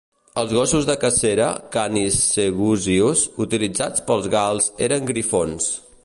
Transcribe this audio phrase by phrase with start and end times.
[0.41, 5.69] Els gossos de cacera, Canis Segusius, utilitzats pels gals eren griffons.